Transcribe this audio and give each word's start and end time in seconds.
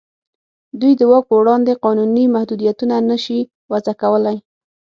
دوی 0.79 0.93
د 0.99 1.01
واک 1.11 1.23
په 1.29 1.35
وړاندې 1.41 1.79
قانوني 1.85 2.25
محدودیتونه 2.35 2.95
نه 3.09 3.17
شي 3.23 3.39
وضع 3.71 3.93
کولای. 4.01 4.37